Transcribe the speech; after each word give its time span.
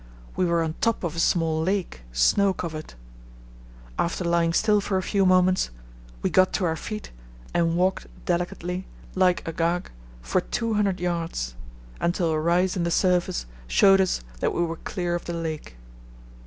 We 0.35 0.45
were 0.45 0.63
on 0.63 0.73
top 0.81 1.03
of 1.03 1.15
a 1.15 1.19
small 1.19 1.61
lake, 1.61 2.01
snow 2.11 2.53
covered. 2.55 2.95
After 3.99 4.23
lying 4.23 4.51
still 4.51 4.81
for 4.81 4.97
a 4.97 5.03
few 5.03 5.27
moments 5.27 5.69
we 6.23 6.31
got 6.31 6.51
to 6.53 6.65
our 6.65 6.75
feet 6.75 7.11
and 7.53 7.75
walked 7.75 8.07
delicately, 8.25 8.87
like 9.13 9.47
Agag, 9.47 9.91
for 10.23 10.41
200 10.41 10.97
yds., 10.97 11.53
until 11.99 12.31
a 12.31 12.39
rise 12.39 12.75
in 12.75 12.81
the 12.83 12.89
surface 12.89 13.45
showed 13.67 14.01
us 14.01 14.21
that 14.39 14.55
we 14.55 14.65
were 14.65 14.77
clear 14.77 15.13
of 15.13 15.25
the 15.25 15.33
lake. 15.33 15.77